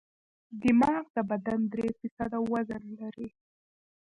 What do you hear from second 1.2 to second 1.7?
بدن